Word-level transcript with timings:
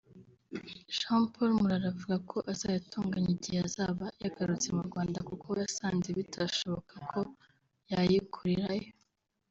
Jean 0.97 1.21
Paul 1.33 1.49
Murara 1.59 1.87
avuga 1.93 2.17
ko 2.29 2.37
azayatunganya 2.51 3.29
igihe 3.37 3.59
azaba 3.67 4.05
yagarutse 4.23 4.67
mu 4.77 4.83
Rwanda 4.87 5.19
kuko 5.29 5.47
yasanze 5.61 6.07
bitashoboka 6.17 6.95
ko 7.09 7.19
yayikorerayo 7.91 8.89